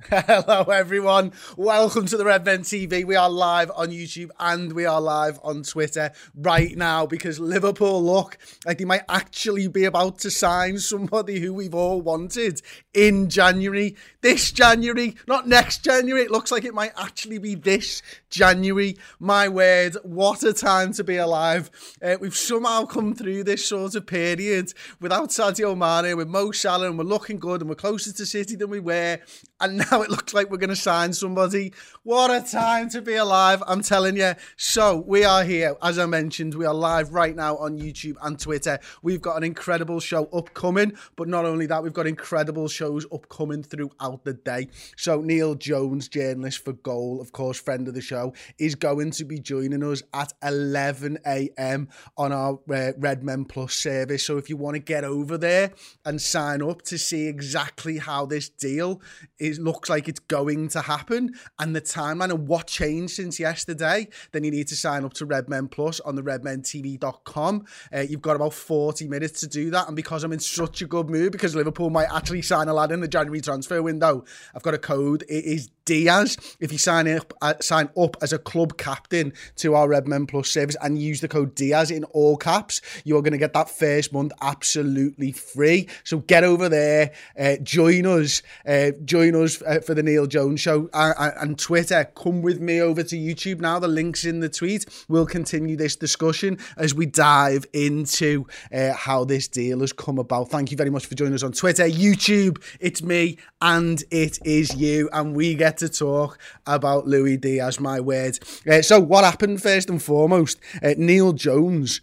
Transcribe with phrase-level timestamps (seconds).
[0.08, 1.32] Hello, everyone.
[1.54, 3.04] Welcome to the Red Men TV.
[3.04, 8.02] We are live on YouTube and we are live on Twitter right now because Liverpool
[8.02, 12.62] look like they might actually be about to sign somebody who we've all wanted
[12.94, 13.94] in January.
[14.22, 16.22] This January, not next January.
[16.22, 18.96] It looks like it might actually be this January.
[19.20, 21.70] My word, what a time to be alive.
[22.02, 26.86] Uh, we've somehow come through this sort of period without Sadio Mane, with Mo Salah,
[26.86, 29.18] and we're looking good and we're closer to City than we were.
[29.60, 31.72] And now it looks like we're going to sign somebody.
[32.02, 34.34] What a time to be alive, I'm telling you.
[34.56, 35.76] So, we are here.
[35.82, 38.78] As I mentioned, we are live right now on YouTube and Twitter.
[39.02, 43.62] We've got an incredible show upcoming, but not only that, we've got incredible shows upcoming
[43.62, 44.68] throughout the day.
[44.96, 49.24] So, Neil Jones, journalist for Goal, of course, friend of the show, is going to
[49.24, 51.88] be joining us at 11 a.m.
[52.16, 54.24] on our uh, Red Men Plus service.
[54.24, 55.72] So, if you want to get over there
[56.04, 59.00] and sign up to see exactly how this deal
[59.38, 64.06] is looks like it's going to happen and the timeline and what changed since yesterday,
[64.32, 67.64] then you need to sign up to Red Men Plus on the redmentv.com.
[67.90, 69.86] Uh, you've got about 40 minutes to do that.
[69.86, 72.92] And because I'm in such a good mood, because Liverpool might actually sign a lad
[72.92, 74.24] in the January transfer window,
[74.54, 75.22] I've got a code.
[75.22, 76.36] It is Diaz.
[76.60, 80.26] If you sign up, uh, sign up as a club captain to our Red Men
[80.26, 83.70] Plus service and use the code Diaz in all caps, you're going to get that
[83.70, 85.88] first month absolutely free.
[86.04, 90.60] So get over there, uh, join us, uh, join us uh, for the Neil Jones
[90.60, 92.04] show uh, and Twitter.
[92.14, 93.78] Come with me over to YouTube now.
[93.78, 94.86] The link's in the tweet.
[95.08, 100.50] We'll continue this discussion as we dive into uh, how this deal has come about.
[100.50, 102.62] Thank you very much for joining us on Twitter, YouTube.
[102.80, 108.00] It's me and it is you, and we get to talk about Louis Diaz, my
[108.00, 108.38] word.
[108.70, 110.58] Uh, so, what happened first and foremost?
[110.82, 112.00] Uh, Neil Jones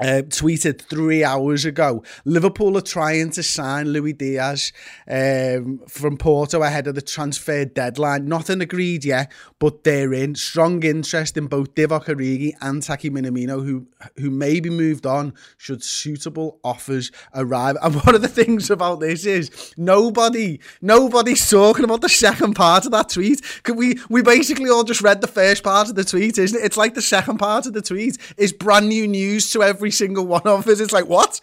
[0.00, 2.02] uh, tweeted three hours ago.
[2.24, 4.72] Liverpool are trying to sign Luis Diaz
[5.08, 8.26] um, from Porto ahead of the transfer deadline.
[8.26, 10.34] Nothing agreed yet, but they're in.
[10.34, 13.86] Strong interest in both Divock Origi and Taki Minamino, who
[14.16, 17.76] who may be moved on should suitable offers arrive.
[17.82, 22.84] And one of the things about this is nobody, nobody's talking about the second part
[22.84, 23.42] of that tweet.
[23.62, 26.64] Could We we basically all just read the first part of the tweet, isn't it?
[26.64, 29.92] It's like the second part of the tweet is brand new news to every every
[29.92, 30.80] single one of us.
[30.80, 31.40] It's like, what?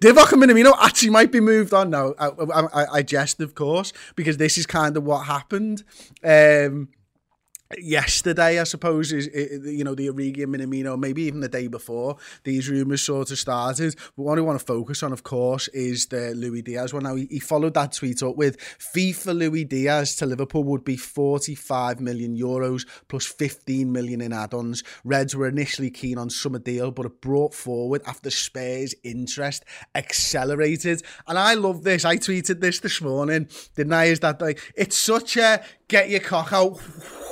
[0.00, 2.14] Divock and Minamino actually might be moved on now.
[2.18, 5.84] I, I, I jest, of course, because this is kind of what happened.
[6.24, 6.88] Um,
[7.78, 9.28] yesterday, I suppose, is
[9.64, 13.38] you know the Origi and Minamino, maybe even the day before these rumours sort of
[13.38, 13.94] started.
[14.16, 17.04] But what I want to focus on, of course, is the Louis Diaz one.
[17.04, 18.58] Now he, followed that tweet up with
[19.12, 24.82] for Louis Diaz to Liverpool would be 45 million euros plus 15 million in add-ons.
[25.04, 29.64] Reds were initially keen on summer deal, but it brought forward after Spurs' interest
[29.94, 31.02] accelerated.
[31.26, 32.04] And I love this.
[32.04, 34.06] I tweeted this this morning, didn't I?
[34.06, 36.80] Is that like it's such a get your cock out,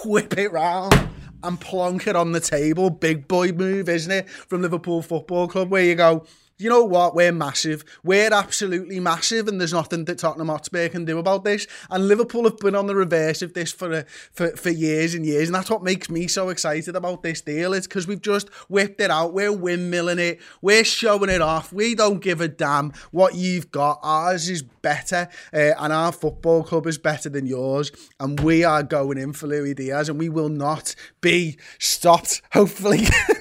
[0.05, 1.09] whip it round
[1.43, 2.91] and plonk it on the table.
[2.91, 4.29] Big boy move, isn't it?
[4.29, 6.25] From Liverpool Football Club, where you go,
[6.63, 7.15] you know what?
[7.15, 7.85] We're massive.
[8.05, 11.67] We're absolutely massive, and there's nothing that Tottenham Hotspur can do about this.
[11.91, 15.27] And Liverpool have been on the reverse of this for a, for for years and
[15.27, 17.73] years, and that's what makes me so excited about this deal.
[17.73, 19.33] It's because we've just whipped it out.
[19.33, 20.41] We're windmilling it.
[20.61, 21.73] We're showing it off.
[21.73, 23.99] We don't give a damn what you've got.
[24.03, 27.91] Ours is better, uh, and our football club is better than yours.
[28.21, 32.43] And we are going in for Louis Diaz, and we will not be stopped.
[32.53, 33.07] Hopefully.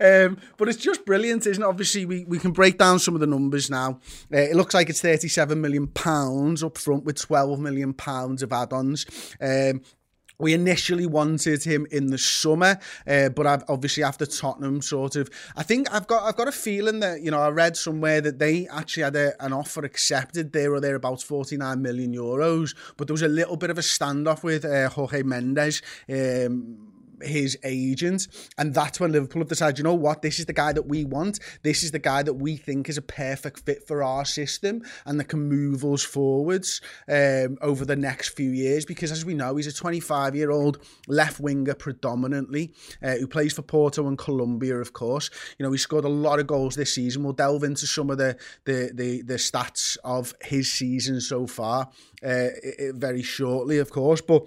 [0.00, 1.66] um, but it's just brilliant, isn't it?
[1.66, 4.00] Obviously, we, we can break down some of the numbers now.
[4.32, 8.52] Uh, it looks like it's 37 million pounds up front with 12 million pounds of
[8.52, 9.06] add-ons.
[9.40, 9.82] Um,
[10.38, 15.28] we initially wanted him in the summer, uh, but I've obviously after Tottenham sort of,
[15.56, 18.38] I think I've got I've got a feeling that you know I read somewhere that
[18.38, 23.08] they actually had a, an offer accepted there or there about 49 million euros, but
[23.08, 25.82] there was a little bit of a standoff with uh, Jorge Mendes.
[26.08, 28.28] Um, his agent.
[28.56, 31.04] And that's when Liverpool have decided, you know what, this is the guy that we
[31.04, 31.40] want.
[31.62, 35.18] This is the guy that we think is a perfect fit for our system and
[35.18, 38.84] that can move us forwards um, over the next few years.
[38.84, 42.72] Because as we know, he's a 25 year old left winger predominantly
[43.02, 45.30] uh, who plays for Porto and Colombia, of course.
[45.58, 47.24] You know, he scored a lot of goals this season.
[47.24, 51.88] We'll delve into some of the, the, the, the stats of his season so far
[52.22, 52.48] uh,
[52.94, 54.20] very shortly, of course.
[54.20, 54.46] But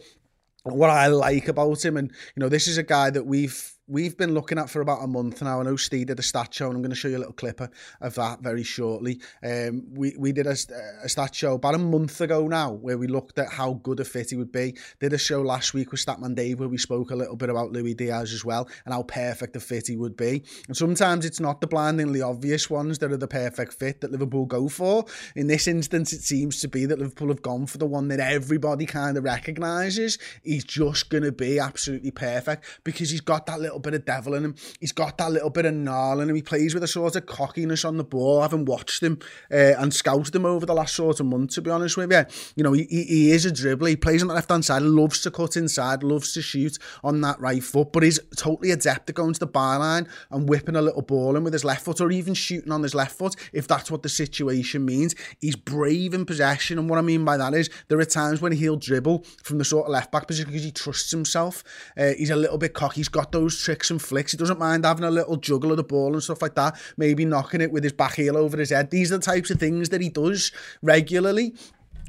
[0.63, 4.17] what I like about him, and you know, this is a guy that we've we've
[4.17, 5.59] been looking at for about a month now.
[5.59, 7.33] I know Steve did a stat show, and I'm going to show you a little
[7.33, 9.19] clip of that very shortly.
[9.43, 10.55] Um, we we did a,
[11.03, 14.05] a stat show about a month ago now, where we looked at how good a
[14.05, 14.75] fit he would be.
[14.99, 17.71] Did a show last week with Statman Dave, where we spoke a little bit about
[17.71, 20.43] Luis Diaz as well, and how perfect a fit he would be.
[20.67, 24.45] And sometimes it's not the blindingly obvious ones that are the perfect fit that Liverpool
[24.45, 25.05] go for.
[25.35, 28.21] In this instance, it seems to be that Liverpool have gone for the one that
[28.21, 30.17] everybody kind of recognises.
[30.43, 34.33] He's just going to be absolutely perfect because he's got that little bit of devil
[34.33, 34.55] in him.
[34.79, 36.35] He's got that little bit of gnarl in him.
[36.35, 38.39] He plays with a sort of cockiness on the ball.
[38.39, 39.19] I haven't watched him
[39.51, 42.23] uh, and scouted him over the last sort of month, to be honest with you.
[42.55, 43.89] You know, he, he is a dribbler.
[43.89, 47.39] He plays on the left-hand side, loves to cut inside, loves to shoot on that
[47.39, 51.01] right foot, but he's totally adept at going to the byline and whipping a little
[51.01, 53.89] ball in with his left foot or even shooting on his left foot if that's
[53.91, 55.15] what the situation means.
[55.39, 58.51] He's brave in possession, and what I mean by that is there are times when
[58.51, 61.63] he'll dribble from the sort of left-back position because he trusts himself.
[61.97, 63.01] Uh, he's a little bit cocky.
[63.01, 64.31] He's got those tricks and flicks.
[64.31, 67.25] He doesn't mind having a little juggle of the ball and stuff like that, maybe
[67.25, 68.91] knocking it with his back heel over his head.
[68.91, 71.53] These are the types of things that he does regularly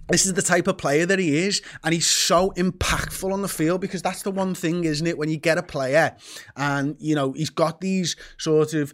[0.09, 3.49] this is the type of player that he is, and he's so impactful on the
[3.49, 5.17] field because that's the one thing, isn't it?
[5.17, 6.17] When you get a player
[6.57, 8.93] and you know he's got these sort of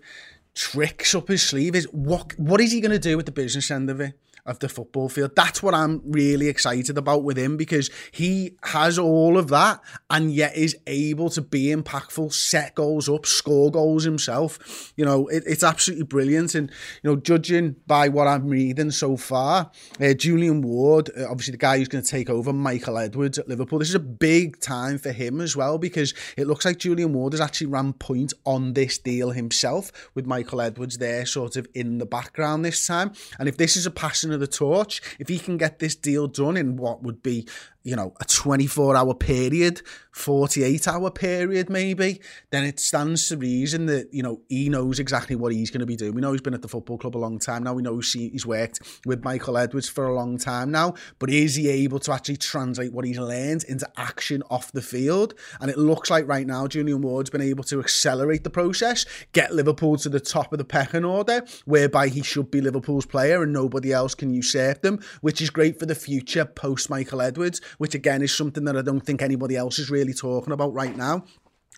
[0.55, 3.71] tricks up his sleeve, is what what is he going to do with the business
[3.71, 4.19] end of it?
[4.49, 5.37] Of the football field.
[5.37, 9.81] That's what I'm really excited about with him because he has all of that
[10.11, 14.93] and yet is able to be impactful, set goals up, score goals himself.
[14.97, 16.55] You know, it, it's absolutely brilliant.
[16.55, 16.71] And,
[17.03, 21.59] you know, judging by what I'm reading so far, uh, Julian Ward, uh, obviously the
[21.59, 24.99] guy who's going to take over Michael Edwards at Liverpool, this is a big time
[24.99, 28.73] for him as well because it looks like Julian Ward has actually ran point on
[28.73, 33.13] this deal himself with Michael Edwards there sort of in the background this time.
[33.39, 33.91] And if this is a
[34.39, 35.01] passing the torch.
[35.19, 37.47] If he can get this deal done in what would be
[37.89, 39.81] you know, a 24 hour period,
[40.13, 42.21] 48 hour period, maybe,
[42.51, 45.87] then it stands to reason that, you know, he knows exactly what he's going to
[45.87, 46.15] be doing.
[46.15, 47.73] We know he's been at the football club a long time now.
[47.73, 50.95] We know he's worked with Michael Edwards for a long time now.
[51.19, 55.33] But is he able to actually translate what he's learned into action off the field?
[55.59, 59.55] And it looks like right now, Julian Ward's been able to accelerate the process, get
[59.55, 63.55] Liverpool to the top of the pecking order, whereby he should be Liverpool's player and
[63.55, 67.95] nobody else can usurp them, which is great for the future post Michael Edwards which
[67.95, 71.25] again is something that I don't think anybody else is really talking about right now.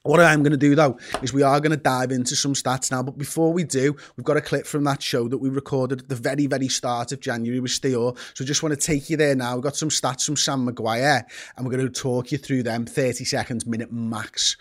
[0.02, 2.90] What I'm going to do though is we are going to dive into some stats
[2.90, 6.00] now, but before we do, we've got a clip from that show that we recorded
[6.00, 8.16] at the very, very start of January with Steele.
[8.32, 9.54] So just want to take you there now.
[9.54, 12.86] We've got some stats from Sam Maguire, and we're going to talk you through them
[12.86, 14.56] 30 seconds, minute max.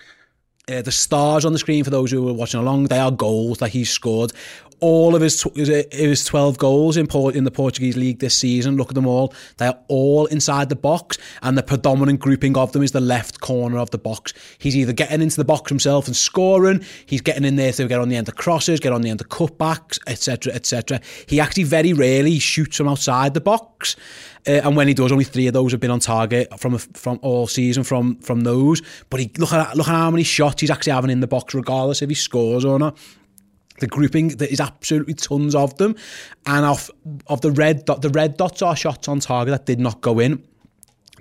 [0.70, 3.60] Uh, the stars on the screen for those who are watching along, they are goals
[3.60, 4.34] that he's scored
[4.80, 8.78] all of his his 12 goals in in the Portuguese league this season.
[8.78, 9.34] Look at them all.
[9.58, 13.78] They're all inside the box, and the predominant grouping of them is the left corner
[13.78, 14.34] of the box.
[14.58, 18.00] He's either getting into the box himself and scoring, he's getting in there to get
[18.00, 21.02] on the end of crosses, get on the end of cutbacks, etc., etc.
[21.28, 23.96] He actually very rarely shoots from outside the box.
[24.48, 27.20] Uh, and when he does, only three of those have been on target from from
[27.22, 28.82] all season from from those.
[29.10, 31.54] But he look at look at how many shots he's actually having in the box,
[31.54, 32.98] regardless if he scores or not
[33.80, 35.96] the grouping there is absolutely tons of them
[36.46, 36.90] and of
[37.28, 40.20] of the red dot the red dots are shots on target that did not go
[40.20, 40.44] in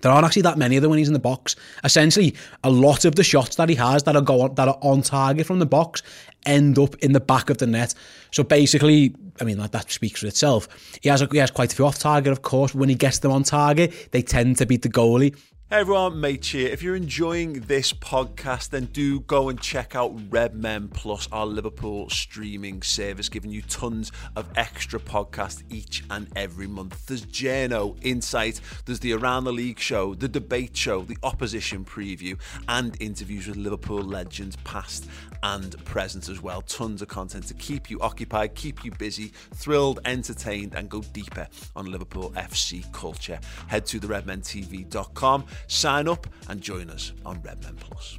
[0.02, 1.56] there aren't actually that many of them when he's in the box.
[1.84, 4.78] Essentially, a lot of the shots that he has that are go on, that are
[4.80, 6.02] on target from the box
[6.46, 7.94] end up in the back of the net.
[8.30, 10.68] So basically, I mean that, that speaks for itself.
[11.02, 12.74] He has a, he has quite a few off target, of course.
[12.74, 15.36] When he gets them on target, they tend to beat the goalie.
[15.70, 16.66] Hey everyone, mate here.
[16.66, 21.44] If you're enjoying this podcast, then do go and check out Red Men Plus, our
[21.44, 27.04] Liverpool streaming service, giving you tons of extra podcasts each and every month.
[27.04, 32.38] There's Jano Insight, there's the Around the League show, the debate show, the opposition preview,
[32.66, 35.06] and interviews with Liverpool legends past
[35.42, 36.62] and present as well.
[36.62, 41.46] Tons of content to keep you occupied, keep you busy, thrilled, entertained, and go deeper
[41.76, 43.38] on Liverpool FC culture.
[43.66, 48.18] Head to the redmentv.com Sign up and join us on Redmen Plus.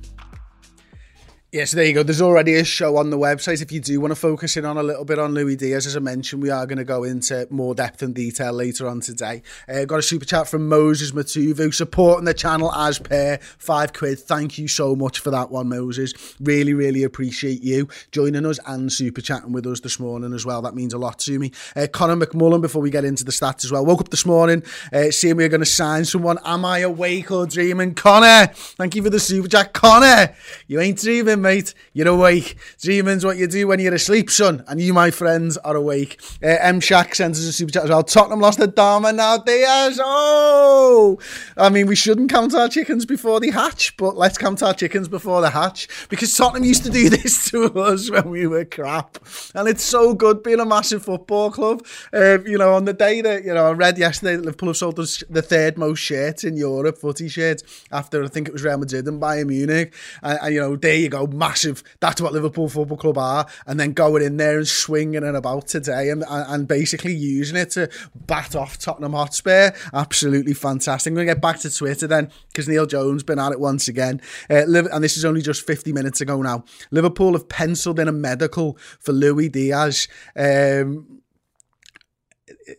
[1.52, 2.04] Yes, there you go.
[2.04, 3.60] There's already a show on the website.
[3.60, 5.96] If you do want to focus in on a little bit on Louis Diaz, as
[5.96, 9.42] I mentioned, we are going to go into more depth and detail later on today.
[9.68, 14.20] Uh, got a super chat from Moses Matuvu supporting the channel as per five quid.
[14.20, 16.14] Thank you so much for that one, Moses.
[16.40, 20.62] Really, really appreciate you joining us and super chatting with us this morning as well.
[20.62, 21.52] That means a lot to me.
[21.76, 24.62] Uh, Connor McMullen, before we get into the stats as well, woke up this morning
[24.94, 26.38] uh, seeing we are going to sign someone.
[26.46, 27.96] Am I awake or dreaming?
[27.96, 29.74] Connor, thank you for the super chat.
[29.74, 30.36] Connor,
[30.68, 31.74] you ain't dreaming mate.
[31.94, 32.58] You're awake.
[32.82, 34.64] Dreaming's what you do when you're asleep, son.
[34.68, 36.20] And you, my friends, are awake.
[36.44, 36.80] Uh, M.
[36.80, 38.04] Shack sends us a super chat as well.
[38.04, 39.38] Tottenham lost the Dharma now.
[39.38, 40.00] Diaz.
[40.04, 41.18] Oh!
[41.58, 45.08] I mean, we shouldn't count our chickens before they hatch, but let's count our chickens
[45.08, 45.88] before they hatch.
[46.10, 49.18] Because Tottenham used to do this to us when we were crap.
[49.56, 51.86] And it's so good being a massive football club.
[52.14, 54.78] Uh, you know, on the day that, you know, I read yesterday that Liverpool have
[54.78, 58.78] sold the third most shirts in Europe, footy shirts, after I think it was Real
[58.78, 59.94] Madrid and Bayern Munich.
[60.22, 61.84] And, and you know, there you go massive.
[62.00, 63.46] That's what Liverpool Football Club are.
[63.66, 67.72] And then going in there and swinging and about today and, and basically using it
[67.72, 69.72] to bat off Tottenham Hotspur.
[69.94, 71.12] Absolutely fantastic.
[71.12, 73.88] I'm going to get back to Twitter then because Neil Jones been at it once
[73.88, 74.22] again.
[74.50, 76.64] Uh, and this is only just 50 minutes ago now.
[76.92, 80.08] Liverpool have penciled in a medical for Louis Diaz.
[80.36, 81.22] Um,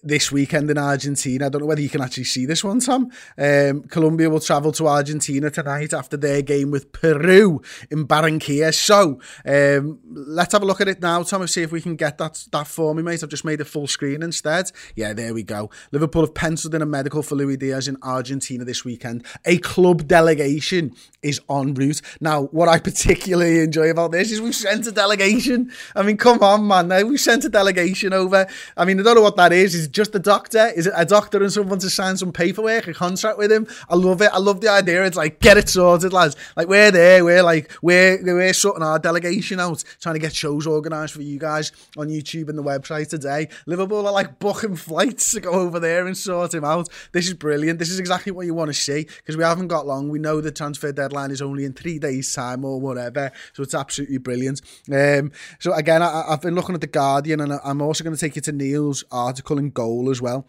[0.03, 1.47] this weekend in Argentina.
[1.47, 3.11] I don't know whether you can actually see this one, Tom.
[3.39, 8.75] Um, Colombia will travel to Argentina tonight after their game with Peru in Barranquilla.
[8.75, 11.97] So um, let's have a look at it now, Tom, and see if we can
[11.97, 13.23] get that, that for me, mate.
[13.23, 14.71] I've just made a full screen instead.
[14.95, 15.71] Yeah, there we go.
[15.93, 19.25] Liverpool have penciled in a medical for Luis Diaz in Argentina this weekend.
[19.45, 22.01] A club delegation is en route.
[22.21, 25.71] Now, what I particularly enjoy about this is we've sent a delegation.
[25.95, 26.89] I mean, come on, man.
[27.09, 28.47] We've sent a delegation over.
[28.77, 29.80] I mean, I don't know what that is.
[29.87, 30.71] It just a doctor?
[30.75, 33.67] Is it a doctor and someone to sign some paperwork, a contract with him?
[33.89, 34.31] I love it.
[34.33, 35.05] I love the idea.
[35.05, 36.37] It's like, get it sorted, lads.
[36.57, 37.25] Like, we're there.
[37.25, 41.39] We're like, we're, we're sorting our delegation out, trying to get shows organised for you
[41.39, 43.49] guys on YouTube and the website today.
[43.67, 46.89] Liverpool are like booking flights to go over there and sort him out.
[47.13, 47.79] This is brilliant.
[47.79, 50.09] This is exactly what you want to see because we haven't got long.
[50.09, 53.33] We know the transfer deadline is only in three days' time or whatever.
[53.53, 54.61] So it's absolutely brilliant.
[54.93, 58.21] Um, so again, I, have been looking at the Guardian, and I'm also going to
[58.21, 60.47] take you to Neil's article in Goal as well.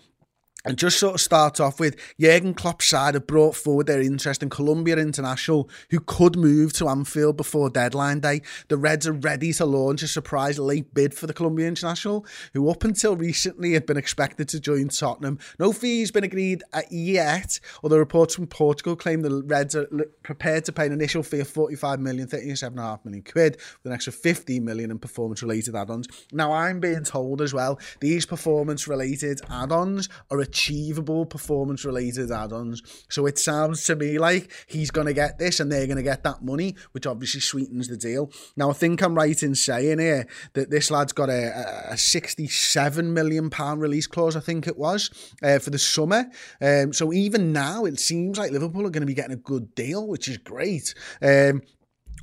[0.63, 4.43] And just sort of start off with Jurgen Klopp's side have brought forward their interest
[4.43, 8.41] in Colombia International, who could move to Anfield before deadline day.
[8.67, 12.69] The Reds are ready to launch a surprise late bid for the Colombia International, who
[12.69, 15.39] up until recently had been expected to join Tottenham.
[15.59, 19.87] No fee has been agreed uh, yet, although reports from Portugal claim the Reds are
[20.23, 24.13] prepared to pay an initial fee of 45 million, 37.5 million quid, with an extra
[24.13, 26.07] 15 million in performance-related add-ons.
[26.31, 32.81] Now, I'm being told as well, these performance-related add-ons are achievable performance related add ons.
[33.09, 36.03] So it sounds to me like he's going to get this and they're going to
[36.03, 38.29] get that money, which obviously sweetens the deal.
[38.57, 43.13] Now, I think I'm right in saying here that this lad's got a, a 67
[43.13, 45.09] million pound release clause, I think it was,
[45.41, 46.29] uh, for the summer.
[46.61, 49.73] Um, so even now, it seems like Liverpool are going to be getting a good
[49.73, 50.93] deal, which is great.
[51.21, 51.61] Um,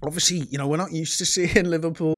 [0.03, 2.18] obviously, you know, we're not used to seeing Liverpool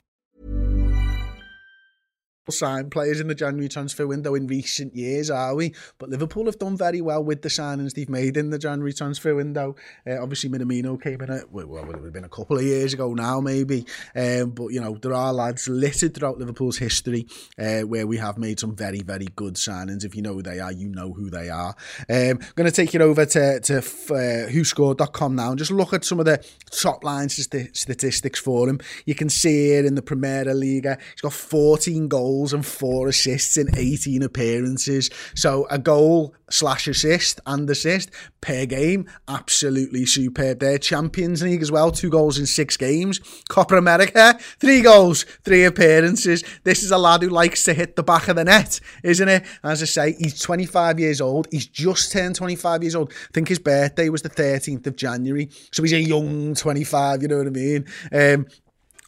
[2.49, 5.75] Sign players in the January transfer window in recent years, are we?
[5.99, 9.35] But Liverpool have done very well with the signings they've made in the January transfer
[9.35, 9.75] window.
[10.07, 12.93] Uh, obviously, Minamino came in, at, well, it would have been a couple of years
[12.93, 13.85] ago now, maybe.
[14.15, 17.27] Um, but, you know, there are lads littered throughout Liverpool's history
[17.59, 20.03] uh, where we have made some very, very good signings.
[20.03, 21.75] If you know who they are, you know who they are.
[22.09, 25.93] Um, I'm going to take you over to, to uh, whoscored.com now and just look
[25.93, 28.79] at some of the top line statistics for him.
[29.05, 30.87] You can see it in the Premier League.
[30.87, 35.11] He's got 14 goals goals and four assists in 18 appearances.
[35.35, 38.09] So a goal slash assist and assist
[38.41, 40.79] per game, absolutely superb there.
[40.79, 43.19] Champions League as well, two goals in six games.
[43.47, 46.43] Copa America, three goals, three appearances.
[46.63, 49.43] This is a lad who likes to hit the back of the net, isn't it?
[49.63, 51.47] As I say, he's 25 years old.
[51.51, 53.13] He's just turned 25 years old.
[53.13, 55.49] I think his birthday was the 13th of January.
[55.71, 57.85] So he's a young 25, you know what I mean?
[58.11, 58.47] Um,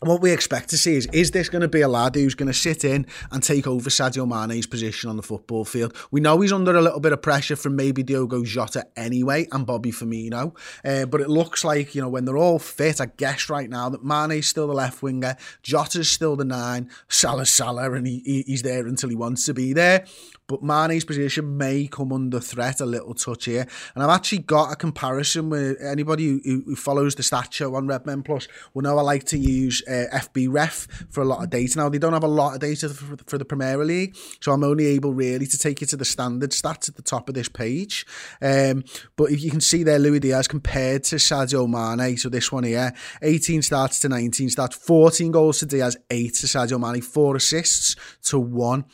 [0.05, 2.48] what we expect to see is is this going to be a lad who's going
[2.48, 5.95] to sit in and take over Sadio Mane's position on the football field?
[6.12, 9.65] We know he's under a little bit of pressure from maybe Diogo Jota anyway and
[9.65, 10.55] Bobby Firmino,
[10.86, 13.89] uh, but it looks like you know when they're all fit, I guess right now
[13.89, 18.62] that Mane's still the left winger, Jota's still the nine, Salah Salah, and he, he's
[18.62, 20.05] there until he wants to be there.
[20.48, 24.72] But Mane's position may come under threat a little touch here, and I've actually got
[24.72, 28.98] a comparison with anybody who, who follows the stat show on Redmen Plus will know
[28.98, 29.82] I like to use.
[29.88, 31.78] Uh, FB Ref for a lot of data.
[31.78, 34.64] Now, they don't have a lot of data for, for the Premier League, so I'm
[34.64, 37.50] only able really to take you to the standard stats at the top of this
[37.50, 38.06] page.
[38.42, 38.84] Um,
[39.16, 42.64] but if you can see there, Luis Diaz compared to Sadio Mane, so this one
[42.64, 47.36] here, 18 starts to 19 starts, 14 goals to Diaz, 8 to Sadio Mane, 4
[47.36, 48.86] assists to 1.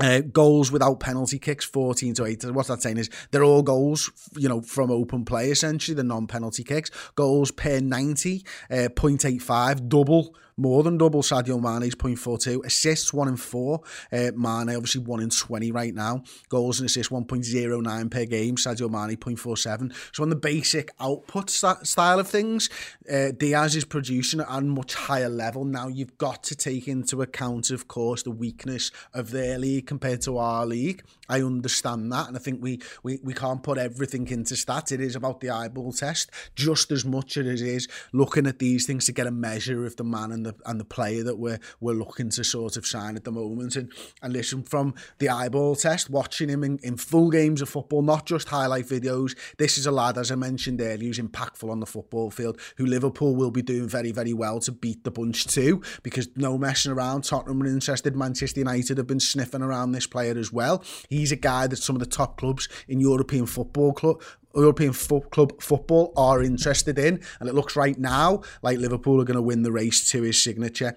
[0.00, 2.44] Uh, goals without penalty kicks, 14 to 8.
[2.52, 6.26] What that's saying is they're all goals, you know, from open play, essentially, the non
[6.26, 6.90] penalty kicks.
[7.16, 12.64] Goals per 90, uh, 0.85, double more than double Sadio Mane's 0.42.
[12.66, 13.80] Assists, 1 in 4.
[14.12, 16.22] Uh, Mane, obviously, 1 in 20 right now.
[16.50, 18.56] Goals and assists, 1.09 per game.
[18.56, 19.94] Sadio Mane, 0.47.
[20.12, 22.68] So on the basic output st- style of things,
[23.10, 25.64] uh, Diaz is producing at a much higher level.
[25.64, 30.20] Now, you've got to take into account, of course, the weakness of their league compared
[30.22, 31.02] to our league.
[31.28, 34.92] I understand that, and I think we, we, we can't put everything into stats.
[34.92, 38.84] It is about the eyeball test just as much as it is looking at these
[38.84, 41.58] things to get a measure of the man and the and the player that we're
[41.80, 43.76] we're looking to sort of sign at the moment.
[43.76, 48.02] And and listen, from the eyeball test, watching him in, in full games of football,
[48.02, 49.36] not just highlight videos.
[49.58, 52.86] This is a lad, as I mentioned earlier, who's impactful on the football field, who
[52.86, 56.92] Liverpool will be doing very, very well to beat the bunch too, because no messing
[56.92, 57.24] around.
[57.24, 58.16] Tottenham are interested.
[58.16, 60.82] Manchester United have been sniffing around this player as well.
[61.08, 64.22] He's a guy that some of the top clubs in European football club
[64.54, 69.24] European fo- club football are interested in, and it looks right now like Liverpool are
[69.24, 70.94] going to win the race to his signature.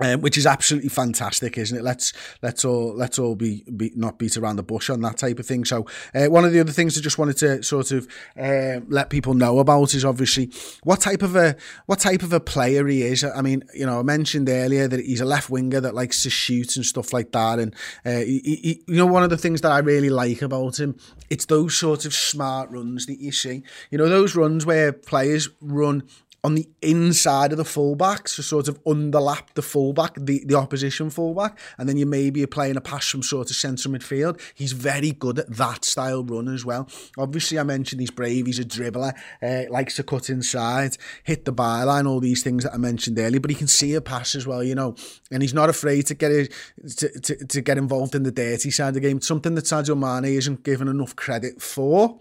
[0.00, 1.84] Um, which is absolutely fantastic, isn't it?
[1.84, 5.38] Let's let's all let's all be, be not beat around the bush on that type
[5.38, 5.64] of thing.
[5.64, 9.08] So uh, one of the other things I just wanted to sort of uh, let
[9.08, 10.50] people know about is obviously
[10.82, 11.54] what type of a
[11.86, 13.22] what type of a player he is.
[13.22, 16.30] I mean, you know, I mentioned earlier that he's a left winger that likes to
[16.30, 17.60] shoot and stuff like that.
[17.60, 20.80] And uh, he, he, you know, one of the things that I really like about
[20.80, 20.96] him,
[21.30, 23.62] it's those sort of smart runs that you see.
[23.90, 26.02] You know, those runs where players run
[26.44, 31.08] on the inside of the fullback, so sort of underlap the fullback, the, the opposition
[31.08, 34.38] fullback, and then you maybe are playing a pass from sort of centre midfield.
[34.54, 36.86] He's very good at that style run as well.
[37.16, 41.52] Obviously, I mentioned he's brave, he's a dribbler, uh, likes to cut inside, hit the
[41.52, 44.46] byline, all these things that I mentioned earlier, but he can see a pass as
[44.46, 44.96] well, you know,
[45.30, 46.52] and he's not afraid to get
[46.98, 49.22] to, to, to get involved in the dirty side of the game.
[49.22, 52.20] something that Sadio Mane isn't given enough credit for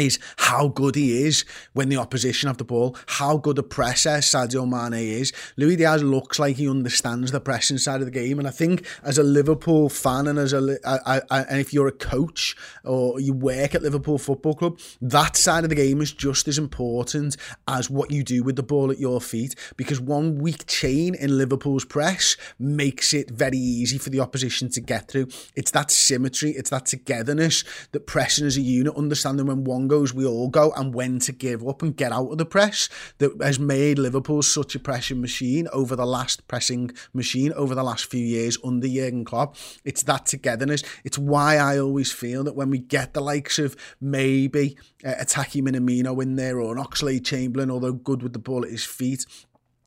[0.00, 4.18] is how good he is when the opposition have the ball, how good a presser
[4.18, 5.32] Sadio Mane is.
[5.56, 8.86] Luis Diaz looks like he understands the pressing side of the game, and I think
[9.02, 13.20] as a Liverpool fan and as a I, I, and if you're a coach or
[13.20, 17.36] you work at Liverpool Football Club, that side of the game is just as important
[17.68, 21.38] as what you do with the ball at your feet, because one weak chain in
[21.38, 25.28] Liverpool's press makes it very easy for the opposition to get through.
[25.54, 30.14] It's that symmetry, it's that togetherness that pressing as a unit, understanding when one goes,
[30.14, 33.32] we all go, and when to give up and get out of the press that
[33.42, 38.06] has made Liverpool such a pressing machine over the last pressing machine over the last
[38.06, 39.56] few years under Jurgen Klopp.
[39.84, 40.82] It's that togetherness.
[41.04, 45.62] It's why I always feel that when we get the likes of maybe uh, Taki
[45.62, 49.26] Minamino in there or an Oxlade Chamberlain, although good with the ball at his feet,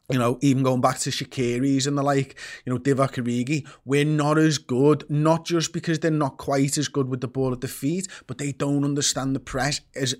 [0.09, 4.05] you know, even going back to Shaqiri's and the like, you know, Divock Origi, we're
[4.05, 7.61] not as good, not just because they're not quite as good with the ball at
[7.61, 10.15] the feet, but they don't understand the press as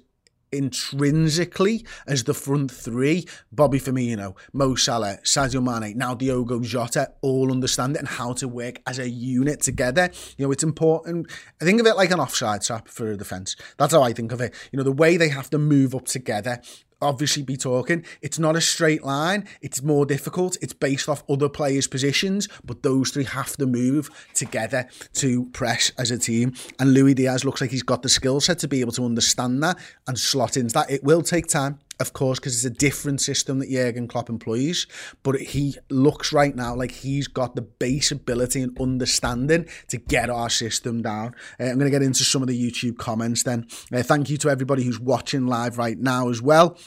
[0.52, 7.52] intrinsically as the front three, Bobby Firmino, Mo Salah, Sadio Mane, now Diogo Jota, all
[7.52, 10.10] understand it and how to work as a unit together.
[10.38, 11.32] You know, it's important.
[11.62, 13.56] I think of it like an offside trap for a defence.
[13.78, 14.54] That's how I think of it.
[14.72, 16.62] You know, the way they have to move up together
[17.02, 18.04] obviously be talking.
[18.22, 19.48] It's not a straight line.
[19.62, 20.58] It's more difficult.
[20.62, 25.92] It's based off other players' positions, but those three have to move together to press
[25.98, 26.54] as a team.
[26.80, 29.64] And Luis Diaz looks like he's got the skill set to be able to understand
[29.64, 30.92] that and slot into that.
[30.92, 34.88] It will take time of course, because it's a different system that Jurgen Klopp employs.
[35.22, 40.30] But he looks right now like he's got the base ability and understanding to get
[40.30, 41.36] our system down.
[41.60, 43.68] Uh, I'm going to get into some of the YouTube comments then.
[43.94, 46.78] Uh, thank you to everybody who's watching live right now as well.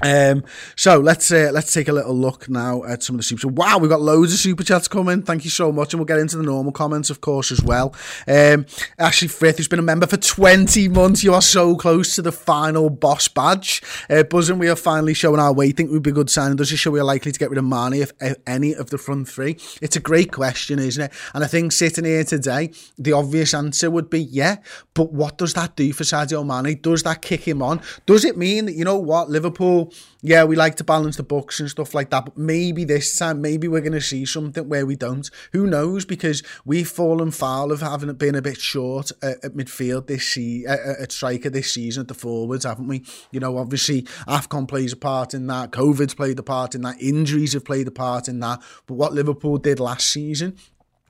[0.00, 3.48] Um, so let's uh, let's take a little look now at some of the super.
[3.48, 5.22] Wow, we've got loads of super chats coming.
[5.22, 7.94] Thank you so much, and we'll get into the normal comments, of course, as well.
[8.26, 8.66] Um,
[8.98, 12.32] Ashley Frith, who's been a member for 20 months, you are so close to the
[12.32, 13.82] final boss badge.
[14.08, 15.68] Uh, buzzing, we are finally showing our way.
[15.68, 16.56] I think we'd be a good sign.
[16.56, 18.90] Does this show we are likely to get rid of Mane if, if any of
[18.90, 19.56] the front three?
[19.80, 21.12] It's a great question, isn't it?
[21.34, 24.56] And I think sitting here today, the obvious answer would be yeah.
[24.94, 26.80] But what does that do for Sadio Mane?
[26.80, 27.80] Does that kick him on?
[28.06, 29.81] Does it mean that you know what Liverpool?
[30.20, 33.40] Yeah, we like to balance the books and stuff like that, but maybe this time,
[33.40, 35.30] maybe we're going to see something where we don't.
[35.52, 36.04] Who knows?
[36.04, 40.70] Because we've fallen foul of having been a bit short at, at midfield this season,
[40.70, 43.04] at, at striker this season at the forwards, haven't we?
[43.30, 47.00] You know, obviously, AFCON plays a part in that, COVID's played a part in that,
[47.00, 50.56] injuries have played a part in that, but what Liverpool did last season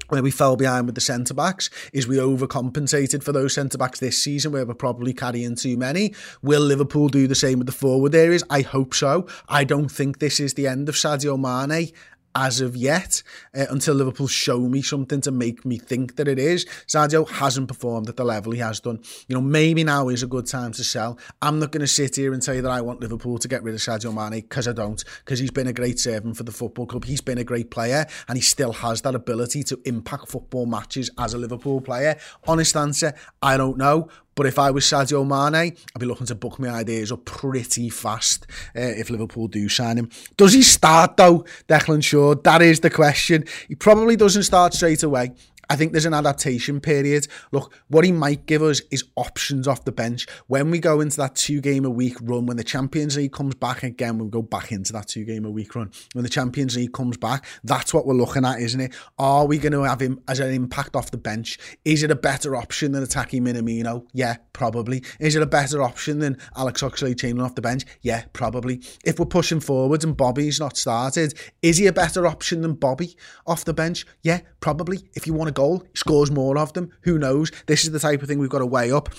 [0.09, 4.01] where we fell behind with the centre backs is we overcompensated for those centre backs
[4.01, 6.15] this season where we're probably carrying too many.
[6.43, 8.45] Will Liverpool do the same with the forward areas?
[8.51, 9.27] I hope so.
[9.49, 11.93] I don't think this is the end of Sadio Mane
[12.35, 13.23] as of yet
[13.55, 16.65] uh, until Liverpool show me something to make me think that it is.
[16.87, 19.01] Sadio hasn't performed at the level he has done.
[19.29, 21.19] You know, maybe now is a good time to sell.
[21.41, 23.63] I'm not going to sit here and tell you that I want Liverpool to get
[23.63, 26.53] rid of Sadio Mane because I don't, because he's been a great servant for the
[26.53, 27.05] football club.
[27.05, 31.11] He's been a great player and he still has that ability to impact football matches
[31.19, 32.17] as a Liverpool player.
[32.47, 34.09] Honest answer, I don't know.
[34.35, 37.91] But if I was Sadio Mane, I'd be looking to book my ideas up pretty
[37.91, 40.11] fast uh, if Liverpool do sign him.
[40.37, 42.35] Does he start though, Declan Shaw?
[42.35, 43.45] That is the question.
[43.69, 45.33] He probably doesn't start straight away.
[45.71, 47.27] I think there's an adaptation period.
[47.51, 50.27] Look, what he might give us is options off the bench.
[50.47, 53.55] When we go into that two game a week run, when the Champions League comes
[53.55, 55.91] back again, we'll go back into that two game a week run.
[56.13, 58.95] When the Champions League comes back, that's what we're looking at, isn't it?
[59.19, 61.59] Are we going to have him as an impact off the bench?
[61.85, 64.07] Is it a better option than attacking Minamino?
[64.13, 65.03] Yeah, probably.
[65.21, 67.85] Is it a better option than Alex Oxlade-Chamberlain off the bench?
[68.03, 68.83] Yeah, probably.
[69.05, 73.17] If we're pushing forwards and Bobby's not started, is he a better option than Bobby
[73.47, 74.07] off the bench?
[74.23, 75.09] Yeah, probably.
[75.15, 76.91] If you want to goal, scores more of them.
[77.03, 77.51] Who knows?
[77.67, 79.11] This is the type of thing we've got to weigh up.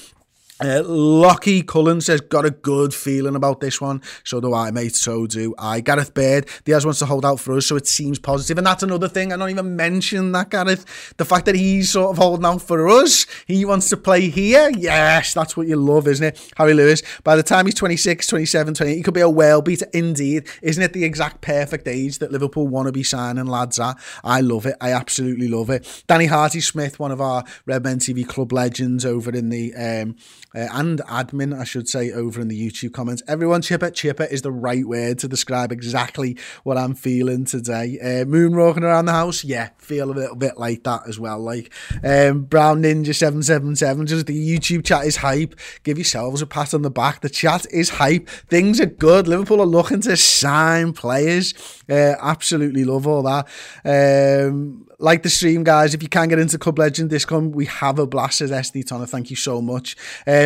[0.63, 4.01] Uh, Lockie Cullen says, got a good feeling about this one.
[4.23, 4.95] So do I, mate.
[4.95, 5.81] So do I.
[5.81, 8.57] Gareth Baird, Diaz wants to hold out for us, so it seems positive.
[8.57, 9.33] And that's another thing.
[9.33, 11.13] I don't even mention that, Gareth.
[11.17, 13.25] The fact that he's sort of holding out for us.
[13.45, 14.71] He wants to play here.
[14.77, 16.53] Yes, that's what you love, isn't it?
[16.55, 19.87] Harry Lewis, by the time he's 26, 27, 28, he could be a well beater.
[19.93, 20.47] Indeed.
[20.61, 23.97] Isn't it the exact perfect age that Liverpool want to be signing lads at?
[24.23, 24.77] I love it.
[24.79, 26.03] I absolutely love it.
[26.07, 29.73] Danny Harty Smith, one of our Redmen TV club legends over in the...
[29.75, 30.15] Um,
[30.55, 33.23] uh, and admin, I should say, over in the YouTube comments.
[33.27, 37.99] Everyone, chipper, chipper is the right word to describe exactly what I'm feeling today.
[37.99, 41.39] Uh, moon walking around the house, yeah, feel a little bit like that as well.
[41.39, 45.55] Like um, Brown Ninja seven seven seven, just the YouTube chat is hype.
[45.83, 47.21] Give yourselves a pat on the back.
[47.21, 48.29] The chat is hype.
[48.29, 49.27] Things are good.
[49.27, 51.53] Liverpool are looking to sign players.
[51.89, 53.47] Uh, absolutely love all that.
[53.85, 55.93] Um, like the stream, guys.
[55.93, 59.05] If you can get into Club Legend Discount, we have a blast, as SD Tonner.
[59.05, 59.97] Thank you so much.
[60.25, 60.42] Um,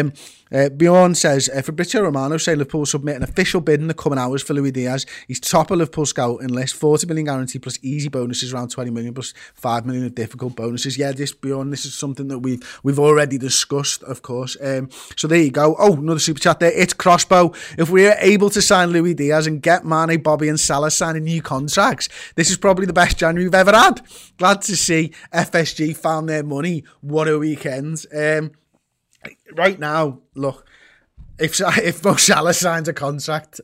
[0.52, 4.20] uh, Bjorn says, uh, Fabrizio Romano saying Liverpool submit an official bid in the coming
[4.20, 5.06] hours for Luis Diaz.
[5.28, 9.14] He's top of Liverpool scouting list, 40 million guarantee plus easy bonuses around 20 million
[9.14, 10.98] plus 5 million of difficult bonuses.
[10.98, 14.56] Yeah, this Bjorn, this is something that we've we've already discussed, of course.
[14.62, 15.76] Um, so there you go.
[15.78, 16.72] Oh, another super chat there.
[16.72, 17.54] It's Crossbow.
[17.78, 21.42] If we're able to sign Luis Diaz and get Mane, Bobby and Salah signing new
[21.42, 24.02] contracts, this is probably the best January we've ever had.
[24.38, 26.84] Glad to see FSG found their money.
[27.02, 28.06] What a weekend.
[28.16, 28.52] Um,
[29.54, 30.66] right now, look,
[31.40, 33.62] if if Mo Salah signs a contract,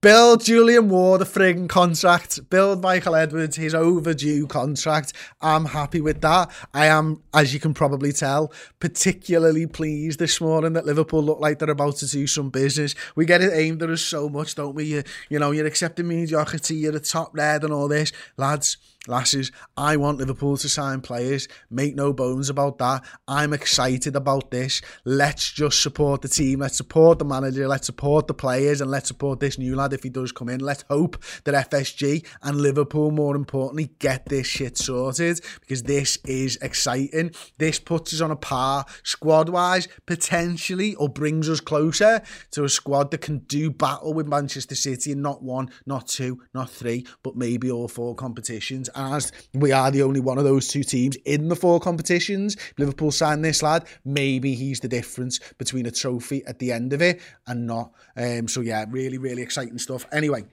[0.00, 5.12] build Julian Ward a frigging contract, build Michael Edwards his overdue contract.
[5.40, 6.52] I'm happy with that.
[6.72, 11.58] I am, as you can probably tell, particularly pleased this morning that Liverpool look like
[11.58, 12.94] they're about to do some business.
[13.16, 14.84] We get it aimed at us so much, don't we?
[14.84, 18.12] You, you know, you're accepting mediocrity, you're the top red and all this.
[18.36, 18.76] Lads,
[19.06, 21.48] lasses, I want Liverpool to sign players.
[21.70, 23.04] Make no bones about that.
[23.28, 24.80] I'm excited about this.
[25.04, 26.60] Let's just support the team.
[26.60, 27.68] Let's support the manager.
[27.68, 28.80] Let's support the players.
[28.80, 30.60] And let's support this new lad if he does come in.
[30.60, 36.56] Let's hope that FSG and Liverpool, more importantly, get this shit sorted because this is
[36.62, 37.32] exciting.
[37.58, 42.68] This puts us on a par squad wise, potentially, or brings us closer to a
[42.68, 47.06] squad that can do battle with Manchester City in not one, not two, not three,
[47.22, 48.88] but maybe all four competitions.
[48.94, 53.10] As we are the only one of those two teams in the four competitions, Liverpool
[53.10, 53.84] signed this lad.
[54.04, 57.92] Maybe he's the difference between a trophy at the end of it and not.
[58.16, 60.06] Um, so yeah, really, really exciting stuff.
[60.12, 60.44] Anyway,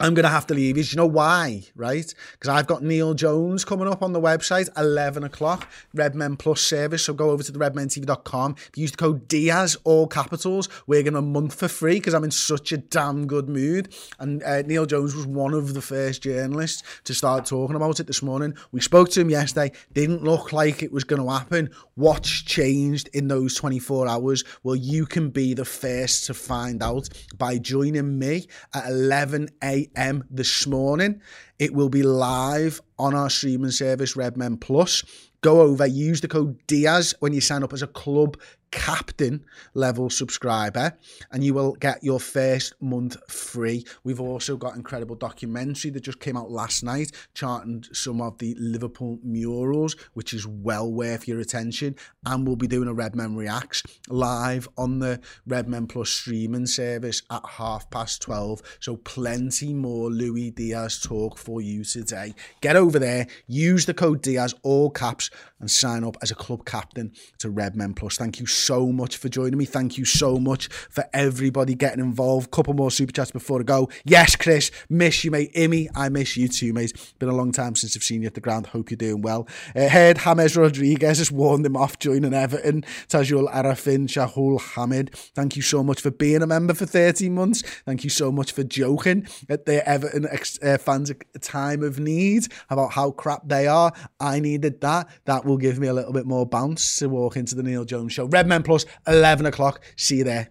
[0.00, 0.84] I'm going to have to leave you.
[0.84, 1.64] Do you know why?
[1.74, 2.12] Right?
[2.32, 7.04] Because I've got Neil Jones coming up on the website, 11 o'clock, Redmen Plus service.
[7.04, 8.54] So go over to the redmentv.com.
[8.56, 12.14] If you use the code Diaz, all capitals, we're going to month for free because
[12.14, 13.92] I'm in such a damn good mood.
[14.20, 18.06] And uh, Neil Jones was one of the first journalists to start talking about it
[18.06, 18.54] this morning.
[18.70, 19.72] We spoke to him yesterday.
[19.92, 21.70] Didn't look like it was going to happen.
[21.96, 24.44] What's changed in those 24 hours?
[24.62, 29.87] Well, you can be the first to find out by joining me at 11 a.m
[29.96, 30.24] a.m.
[30.30, 31.20] this morning.
[31.58, 35.02] It will be live on our streaming service, Redmen Plus.
[35.40, 38.36] Go over, use the code Diaz when you sign up as a club
[38.70, 39.44] captain
[39.74, 40.96] level subscriber
[41.32, 43.84] and you will get your first month free.
[44.04, 48.54] We've also got incredible documentary that just came out last night charting some of the
[48.58, 53.82] Liverpool murals which is well worth your attention and we'll be doing a Redmen Reacts
[54.08, 60.52] live on the Redmen Plus streaming service at half past 12 so plenty more Luis
[60.52, 62.34] Diaz talk for you today.
[62.60, 65.30] Get over there, use the code Diaz all caps
[65.60, 68.18] and sign up as a club captain to Red Men Plus.
[68.18, 69.64] Thank you so much for joining me.
[69.64, 72.50] Thank you so much for everybody getting involved.
[72.50, 73.88] Couple more super chats before I go.
[74.04, 75.54] Yes, Chris, miss you, mate.
[75.54, 76.92] Imi, I miss you too, mate.
[77.18, 78.66] Been a long time since I've seen you at the ground.
[78.66, 79.48] Hope you're doing well.
[79.74, 82.84] Uh, heard James Rodriguez has warned him off joining Everton.
[83.08, 85.14] Tajul Arafin, Shahul Hamid.
[85.34, 87.62] Thank you so much for being a member for 13 months.
[87.86, 92.48] Thank you so much for joking at the Everton ex- uh, fans time of need
[92.70, 93.92] about how crap they are.
[94.20, 95.08] I needed that.
[95.24, 98.12] That will give me a little bit more bounce to walk into the Neil Jones
[98.12, 98.26] show.
[98.26, 99.80] Redmen Plus, 11 o'clock.
[99.96, 100.48] See you there.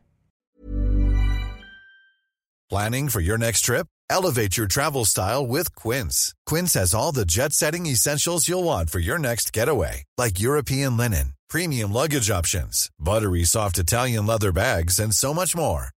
[2.69, 3.87] Planning for your next trip?
[4.09, 6.33] Elevate your travel style with Quince.
[6.45, 10.97] Quince has all the jet setting essentials you'll want for your next getaway, like European
[10.97, 15.91] linen, premium luggage options, buttery soft Italian leather bags, and so much more.